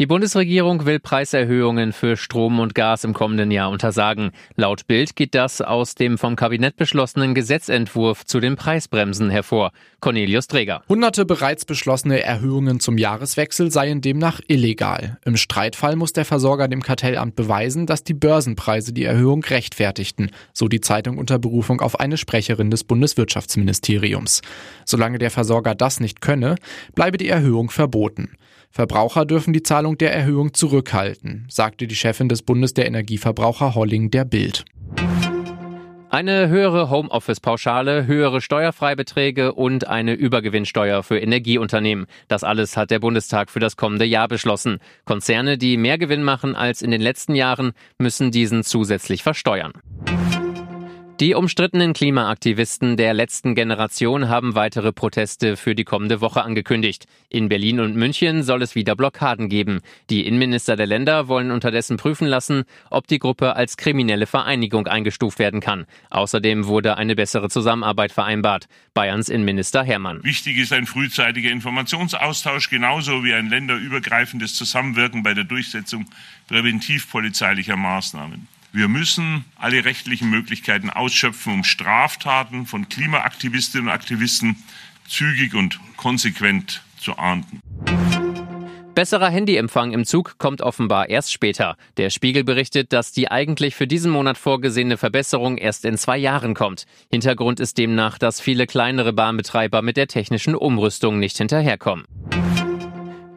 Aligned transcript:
Die 0.00 0.06
Bundesregierung 0.06 0.86
will 0.86 0.98
Preiserhöhungen 0.98 1.92
für 1.92 2.16
Strom 2.16 2.58
und 2.58 2.74
Gas 2.74 3.04
im 3.04 3.12
kommenden 3.12 3.50
Jahr 3.50 3.68
untersagen. 3.68 4.30
Laut 4.56 4.86
Bild 4.86 5.14
geht 5.14 5.34
das 5.34 5.60
aus 5.60 5.94
dem 5.94 6.16
vom 6.16 6.36
Kabinett 6.36 6.76
beschlossenen 6.76 7.34
Gesetzentwurf 7.34 8.24
zu 8.24 8.40
den 8.40 8.56
Preisbremsen 8.56 9.28
hervor. 9.28 9.72
Cornelius 10.00 10.46
Träger. 10.46 10.82
Hunderte 10.88 11.26
bereits 11.26 11.66
beschlossene 11.66 12.22
Erhöhungen 12.22 12.80
zum 12.80 12.96
Jahreswechsel 12.96 13.70
seien 13.70 14.00
demnach 14.00 14.40
illegal. 14.48 15.18
Im 15.26 15.36
Streitfall 15.36 15.96
muss 15.96 16.14
der 16.14 16.24
Versorger 16.24 16.66
dem 16.66 16.82
Kartellamt 16.82 17.36
beweisen, 17.36 17.84
dass 17.84 18.02
die 18.02 18.14
Börsenpreise 18.14 18.94
die 18.94 19.04
Erhöhung 19.04 19.44
rechtfertigten, 19.44 20.30
so 20.54 20.68
die 20.68 20.80
Zeitung 20.80 21.18
unter 21.18 21.38
Berufung 21.38 21.82
auf 21.82 22.00
eine 22.00 22.16
Sprecherin 22.16 22.70
des 22.70 22.84
Bundeswirtschaftsministeriums. 22.84 24.40
Solange 24.86 25.18
der 25.18 25.30
Versorger 25.30 25.74
das 25.74 26.00
nicht 26.00 26.22
könne, 26.22 26.54
bleibe 26.94 27.18
die 27.18 27.28
Erhöhung 27.28 27.68
verboten. 27.68 28.30
Verbraucher 28.72 29.26
dürfen 29.26 29.52
die 29.52 29.64
Zahlung 29.64 29.89
der 29.98 30.14
Erhöhung 30.14 30.54
zurückhalten, 30.54 31.46
sagte 31.48 31.86
die 31.86 31.94
Chefin 31.94 32.28
des 32.28 32.42
Bundes 32.42 32.74
der 32.74 32.86
Energieverbraucher 32.86 33.74
Holling 33.74 34.10
der 34.10 34.24
Bild. 34.24 34.64
Eine 36.10 36.48
höhere 36.48 36.90
Homeoffice-Pauschale, 36.90 38.06
höhere 38.06 38.40
Steuerfreibeträge 38.40 39.52
und 39.52 39.86
eine 39.86 40.14
Übergewinnsteuer 40.14 41.04
für 41.04 41.18
Energieunternehmen. 41.18 42.06
Das 42.26 42.42
alles 42.42 42.76
hat 42.76 42.90
der 42.90 42.98
Bundestag 42.98 43.48
für 43.48 43.60
das 43.60 43.76
kommende 43.76 44.04
Jahr 44.04 44.26
beschlossen. 44.26 44.80
Konzerne, 45.04 45.56
die 45.56 45.76
mehr 45.76 45.98
Gewinn 45.98 46.24
machen 46.24 46.56
als 46.56 46.82
in 46.82 46.90
den 46.90 47.00
letzten 47.00 47.36
Jahren, 47.36 47.74
müssen 47.98 48.32
diesen 48.32 48.64
zusätzlich 48.64 49.22
versteuern. 49.22 49.72
Die 51.20 51.34
umstrittenen 51.34 51.92
Klimaaktivisten 51.92 52.96
der 52.96 53.12
letzten 53.12 53.54
Generation 53.54 54.30
haben 54.30 54.54
weitere 54.54 54.90
Proteste 54.90 55.58
für 55.58 55.74
die 55.74 55.84
kommende 55.84 56.22
Woche 56.22 56.42
angekündigt. 56.42 57.04
In 57.28 57.50
Berlin 57.50 57.80
und 57.80 57.94
München 57.94 58.42
soll 58.42 58.62
es 58.62 58.74
wieder 58.74 58.96
Blockaden 58.96 59.50
geben. 59.50 59.82
Die 60.08 60.26
Innenminister 60.26 60.76
der 60.76 60.86
Länder 60.86 61.28
wollen 61.28 61.50
unterdessen 61.50 61.98
prüfen 61.98 62.26
lassen, 62.26 62.64
ob 62.88 63.06
die 63.06 63.18
Gruppe 63.18 63.54
als 63.54 63.76
kriminelle 63.76 64.24
Vereinigung 64.24 64.86
eingestuft 64.86 65.38
werden 65.38 65.60
kann. 65.60 65.84
Außerdem 66.08 66.64
wurde 66.64 66.96
eine 66.96 67.14
bessere 67.14 67.50
Zusammenarbeit 67.50 68.12
vereinbart. 68.12 68.66
Bayerns 68.94 69.28
Innenminister 69.28 69.82
Hermann. 69.82 70.24
Wichtig 70.24 70.56
ist 70.56 70.72
ein 70.72 70.86
frühzeitiger 70.86 71.50
Informationsaustausch 71.50 72.70
genauso 72.70 73.24
wie 73.24 73.34
ein 73.34 73.50
länderübergreifendes 73.50 74.54
Zusammenwirken 74.54 75.22
bei 75.22 75.34
der 75.34 75.44
Durchsetzung 75.44 76.06
präventivpolizeilicher 76.48 77.76
Maßnahmen. 77.76 78.48
Wir 78.72 78.88
müssen 78.88 79.44
alle 79.56 79.84
rechtlichen 79.84 80.30
Möglichkeiten 80.30 80.90
ausschöpfen, 80.90 81.52
um 81.52 81.64
Straftaten 81.64 82.66
von 82.66 82.88
Klimaaktivistinnen 82.88 83.88
und 83.88 83.92
Aktivisten 83.92 84.56
zügig 85.08 85.54
und 85.54 85.80
konsequent 85.96 86.82
zu 86.98 87.18
ahnden. 87.18 87.60
Besserer 88.94 89.30
Handyempfang 89.30 89.92
im 89.92 90.04
Zug 90.04 90.36
kommt 90.38 90.62
offenbar 90.62 91.08
erst 91.08 91.32
später. 91.32 91.76
Der 91.96 92.10
Spiegel 92.10 92.44
berichtet, 92.44 92.92
dass 92.92 93.12
die 93.12 93.30
eigentlich 93.30 93.74
für 93.74 93.86
diesen 93.86 94.10
Monat 94.10 94.36
vorgesehene 94.36 94.96
Verbesserung 94.98 95.56
erst 95.56 95.84
in 95.84 95.96
zwei 95.96 96.18
Jahren 96.18 96.54
kommt. 96.54 96.86
Hintergrund 97.10 97.60
ist 97.60 97.78
demnach, 97.78 98.18
dass 98.18 98.40
viele 98.40 98.66
kleinere 98.66 99.12
Bahnbetreiber 99.12 99.82
mit 99.82 99.96
der 99.96 100.06
technischen 100.06 100.54
Umrüstung 100.54 101.18
nicht 101.18 101.38
hinterherkommen. 101.38 102.04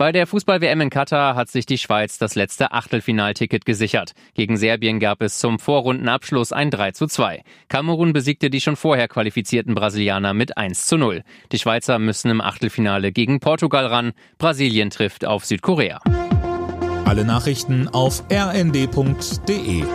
Bei 0.04 0.12
der 0.12 0.28
Fußball-WM 0.28 0.82
in 0.82 0.90
Katar 0.90 1.34
hat 1.34 1.48
sich 1.48 1.66
die 1.66 1.78
Schweiz 1.78 2.18
das 2.18 2.36
letzte 2.36 2.74
Achtelfinalticket 2.74 3.66
gesichert. 3.66 4.12
Gegen 4.34 4.58
Serbien 4.58 5.00
gab 5.00 5.22
es 5.22 5.40
zum 5.40 5.60
Vorrundenabschluss 5.60 6.52
ein 6.52 6.72
3 6.72 6.92
zu 6.92 7.08
2. 7.08 7.42
Kamerun 7.70 8.12
besiegte 8.12 8.50
die 8.50 8.60
schon 8.60 8.76
vorher 8.76 9.08
qualifizierten 9.08 9.76
Brasilianer 9.76 10.34
mit 10.34 10.58
1 10.58 10.88
zu 10.88 10.98
0. 10.98 11.24
Die 11.54 11.58
Schweizer 11.58 12.00
müssen 12.00 12.30
im 12.30 12.42
Achtelfinale 12.42 13.14
gegen 13.14 13.40
Portugal 13.40 13.86
ran. 13.86 14.12
Brasilien 14.40 14.90
trifft 14.90 15.24
auf 15.24 15.46
Südkorea. 15.46 16.02
Alle 17.06 17.24
Nachrichten 17.24 17.88
auf 17.88 18.26
rnd.de 18.30 19.86